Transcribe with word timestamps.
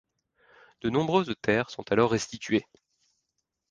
De 0.81 0.89
nombreuses 0.89 1.35
terres 1.43 1.69
sont 1.69 1.91
alors 1.91 2.09
restituées. 2.09 2.65